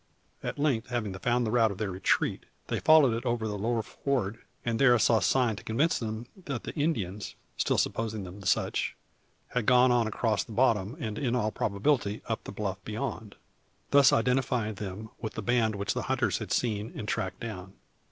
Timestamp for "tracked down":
17.07-17.73